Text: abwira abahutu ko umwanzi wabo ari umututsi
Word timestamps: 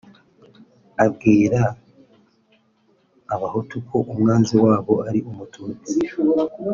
abwira 1.05 1.61
abahutu 3.33 3.75
ko 3.87 3.97
umwanzi 4.11 4.55
wabo 4.65 4.93
ari 5.07 5.19
umututsi 5.29 5.97